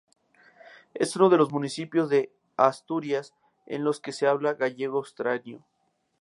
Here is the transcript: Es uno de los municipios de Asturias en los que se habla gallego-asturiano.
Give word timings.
Es 0.95 1.15
uno 1.15 1.29
de 1.29 1.37
los 1.37 1.51
municipios 1.51 2.09
de 2.09 2.33
Asturias 2.57 3.35
en 3.67 3.83
los 3.83 3.99
que 3.99 4.11
se 4.13 4.25
habla 4.25 4.55
gallego-asturiano. 4.55 5.63